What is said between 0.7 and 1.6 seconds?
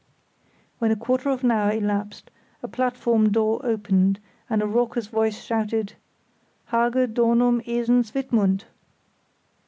When a quarter of an